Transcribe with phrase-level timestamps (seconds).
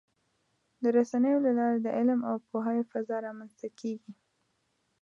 [0.81, 4.13] د رسنیو له لارې د علم او پوهاوي فضا رامنځته کېږي.